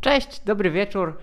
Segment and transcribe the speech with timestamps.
[0.00, 1.18] Cześć, dobry wieczór.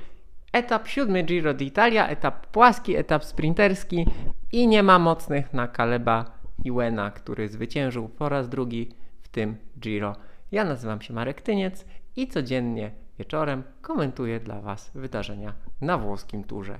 [0.53, 4.05] Etap siódmy Giro d'Italia, etap płaski, etap sprinterski
[4.51, 8.89] i nie ma mocnych na Kaleba Iwena, który zwyciężył po raz drugi
[9.21, 10.15] w tym Giro.
[10.51, 11.85] Ja nazywam się Marek Tyniec
[12.15, 16.79] i codziennie wieczorem komentuję dla Was wydarzenia na włoskim turze.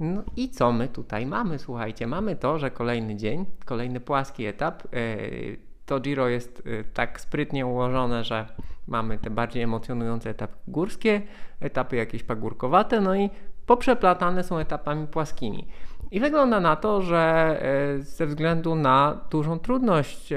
[0.00, 1.58] No i co my tutaj mamy?
[1.58, 4.82] Słuchajcie, mamy to, że kolejny dzień, kolejny płaski etap.
[4.92, 8.46] Yy, to Giro jest yy, tak sprytnie ułożone, że
[8.88, 11.22] mamy te bardziej emocjonujące etapy górskie,
[11.60, 13.30] etapy jakieś pagórkowate, no i
[13.66, 15.68] poprzeplatane są etapami płaskimi.
[16.10, 17.56] I wygląda na to, że
[17.96, 20.32] yy, ze względu na dużą trudność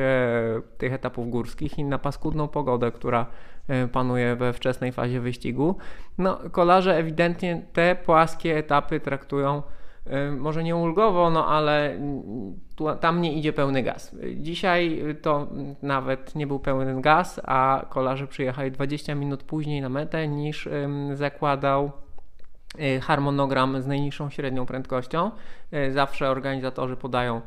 [0.77, 3.25] tych etapów górskich i na paskudną pogodę, która
[3.91, 5.75] panuje we wczesnej fazie wyścigu.
[6.17, 9.63] No, kolarze ewidentnie te płaskie etapy traktują
[10.37, 11.99] może nie ulgowo, no ale
[12.75, 14.15] tu, tam nie idzie pełny gaz.
[14.35, 15.47] Dzisiaj to
[15.81, 20.69] nawet nie był pełny gaz, a kolarze przyjechali 20 minut później na metę niż
[21.13, 21.91] zakładał
[22.79, 25.31] y, harmonogram z najniższą średnią prędkością.
[25.73, 27.41] Y, zawsze organizatorzy podają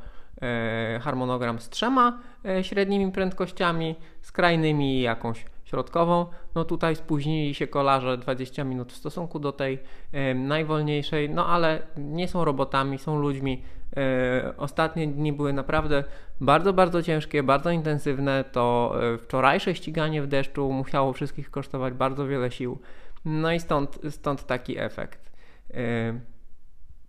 [0.96, 2.18] y, harmonogram z trzema
[2.62, 6.26] średnimi prędkościami, skrajnymi jakąś środkową.
[6.54, 9.78] No tutaj spóźnili się kolarze 20 minut w stosunku do tej
[10.12, 13.62] e, najwolniejszej, no ale nie są robotami, są ludźmi.
[13.96, 16.04] E, ostatnie dni były naprawdę
[16.40, 18.44] bardzo, bardzo ciężkie, bardzo intensywne.
[18.52, 22.78] To e, wczorajsze ściganie w deszczu musiało wszystkich kosztować bardzo wiele sił.
[23.24, 25.32] No i stąd, stąd taki efekt.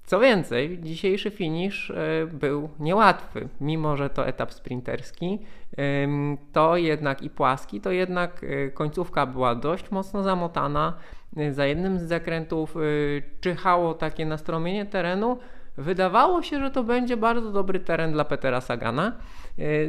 [0.06, 5.40] Co więcej, dzisiejszy finisz e, był niełatwy, mimo że to etap sprinterski,
[6.52, 10.94] to jednak i płaski, to jednak e, końcówka była dość mocno zamotana.
[11.38, 12.76] E, za jednym z zakrętów
[13.42, 15.38] czyhało takie nastromienie terenu.
[15.78, 19.12] Wydawało się, że to będzie bardzo dobry teren dla Petera Sagana.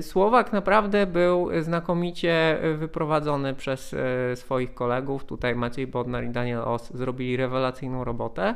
[0.01, 3.95] Słowak naprawdę był znakomicie wyprowadzony przez
[4.35, 5.25] swoich kolegów.
[5.25, 8.55] Tutaj Maciej Bodnar i Daniel Os zrobili rewelacyjną robotę.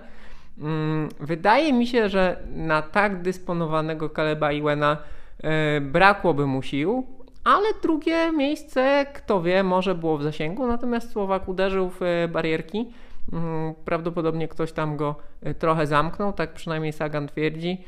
[0.60, 4.96] Mm, wydaje mi się, że na tak dysponowanego Kaleba Iwena
[5.42, 7.06] e, brakłoby mu sił,
[7.44, 12.92] ale drugie miejsce, kto wie, może było w zasięgu, natomiast Słowak uderzył w e, barierki.
[13.32, 17.84] Mm, prawdopodobnie ktoś tam go e, trochę zamknął, tak przynajmniej Sagan twierdzi.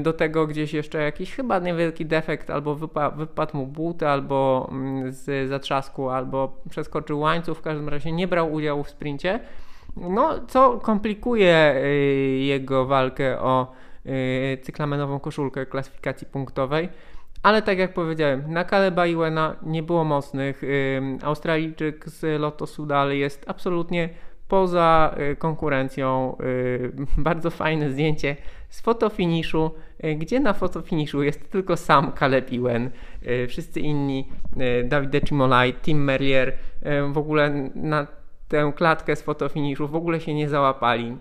[0.00, 5.12] Do tego gdzieś jeszcze jakiś chyba niewielki defekt, albo wypa wypadł mu but, albo mm,
[5.12, 7.58] z zatrzasku, albo przeskoczył łańcuch.
[7.58, 9.40] W każdym razie nie brał udziału w sprincie.
[9.96, 11.88] No, co komplikuje y,
[12.38, 13.72] jego walkę o
[14.06, 16.88] y, cyklamenową koszulkę klasyfikacji punktowej.
[17.42, 20.64] Ale tak jak powiedziałem, na Kaleba Iwena nie było mocnych.
[20.64, 24.08] Y, Australijczyk z Lotto Sudal jest absolutnie
[24.48, 26.36] poza konkurencją.
[27.18, 28.36] Bardzo fajne zdjęcie
[28.68, 29.70] z fotofiniszu,
[30.16, 32.90] gdzie na fotofiniszu jest tylko sam Caleb Iwen.
[33.48, 34.28] Wszyscy inni,
[34.84, 36.52] Dawid Cimolai, Tim Merlier,
[37.12, 38.06] w ogóle na
[38.50, 41.16] tę klatkę z fotofiniszu w ogóle się nie załapali.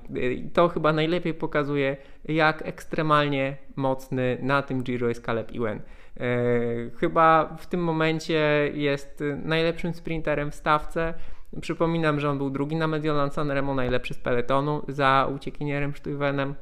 [0.54, 5.78] To chyba najlepiej pokazuje, jak ekstremalnie mocny na tym Giro jest Caleb Ewan.
[5.78, 5.82] E,
[7.00, 11.14] chyba w tym momencie jest najlepszym sprinterem w stawce.
[11.62, 16.56] Przypominam, że on był drugi na Mediolan Sanremo, najlepszy z peletonu za uciekinierem Stuyvenem.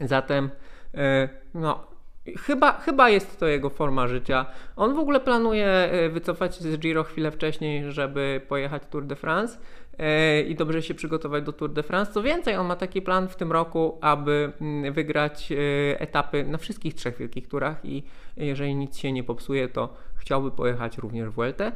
[0.00, 0.50] Zatem
[0.94, 1.91] e, no,
[2.26, 4.46] Chyba, chyba jest to jego forma życia.
[4.76, 9.16] On w ogóle planuje e, wycofać się z Giro chwilę wcześniej, żeby pojechać Tour de
[9.16, 9.58] France
[9.98, 12.12] e, i dobrze się przygotować do Tour de France.
[12.12, 16.58] Co więcej, on ma taki plan w tym roku, aby mm, wygrać e, etapy na
[16.58, 18.02] wszystkich trzech wielkich turach i
[18.36, 21.72] jeżeli nic się nie popsuje, to chciałby pojechać również w Vueltę.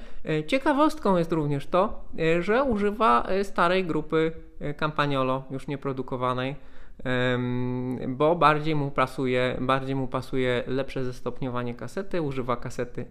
[0.46, 2.04] Ciekawostką jest również to,
[2.40, 4.32] że używa starej grupy
[4.76, 6.56] Campagnolo, już nieprodukowanej
[8.08, 13.04] bo bardziej mu pasuje, bardziej mu pasuje lepsze zestopniowanie kasety, używa kasety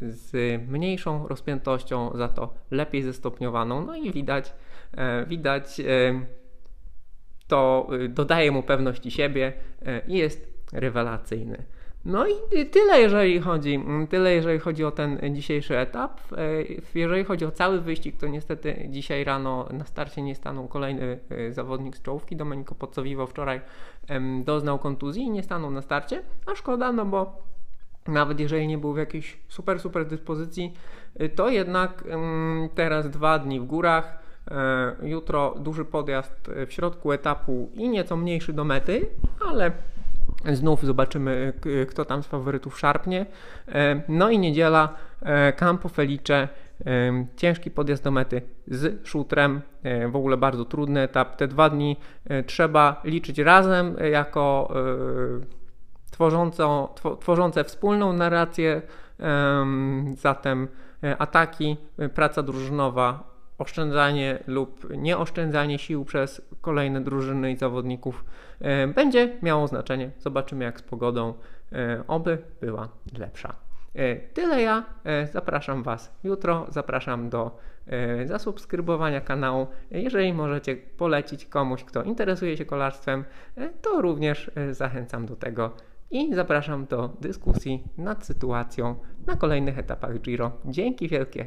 [0.00, 4.54] z mniejszą rozpiętością, za to lepiej zestopniowaną, no i widać,
[4.96, 5.80] e, widać
[7.46, 9.52] to y, dodaje mu pewności siebie
[9.86, 11.64] e, i jest rewelacyjny.
[12.04, 16.20] No i tyle jeżeli chodzi, tyle jeżeli chodzi o ten dzisiejszy etap.
[16.32, 16.38] E,
[16.94, 21.52] jeżeli chodzi o cały wyścig, to niestety dzisiaj rano na starcie nie stanął kolejny e,
[21.52, 22.36] zawodnik z czołówki.
[22.36, 23.60] Domenico Pozzovivo wczoraj
[24.44, 27.42] doznał kontuzji i nie stanął na starcie, a szkoda, no bo
[28.08, 30.74] nawet jeżeli nie był w jakiejś super, super dyspozycji,
[31.16, 32.04] e, to jednak
[32.74, 34.24] teraz dwa dni w górach,
[35.02, 39.06] jutro duży podjazd w środku etapu i nieco mniejszy do mety,
[39.50, 39.72] ale
[40.52, 41.52] Znów zobaczymy,
[41.88, 43.26] kto tam z faworytów szarpnie.
[43.68, 49.60] E, no i niedziela, e, Campo Felice, e, ciężki podjazd do mety z szutrem,
[50.08, 51.36] w ogóle bardzo trudny etap.
[51.36, 51.96] Te dwa dni
[52.46, 54.74] trzeba liczyć razem jako
[56.10, 56.86] tworzące,
[57.20, 58.82] tworzące wspólną narrację,
[60.16, 60.68] zatem
[61.18, 61.76] ataki,
[62.14, 68.24] praca drużynowa oszczędzanie lub nieoszczędzanie sił przez kolejne drużyny i zawodników
[68.60, 70.10] e, będzie miało znaczenie.
[70.18, 71.34] Zobaczymy jak z pogodą,
[71.72, 73.54] e, oby była lepsza.
[73.94, 74.84] E, tyle ja.
[75.32, 76.66] Zapraszam Was jutro.
[76.68, 77.58] Zapraszam do
[78.24, 79.66] zasubskrybowania kanału.
[79.90, 83.24] Jeżeli możecie polecić komuś, kto interesuje się kolarstwem,
[83.82, 85.70] to również zachęcam do tego
[86.10, 88.94] i zapraszam do dyskusji nad sytuacją
[89.26, 90.52] na kolejnych etapach Giro.
[90.64, 91.42] Dzięki wielkie